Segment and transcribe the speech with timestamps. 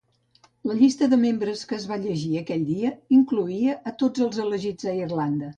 [0.69, 4.93] La llista de membres que es va llegir aquell dia incloïa a tots els elegits
[4.95, 5.49] a Irlanda.